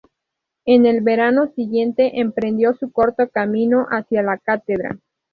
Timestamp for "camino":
3.29-3.85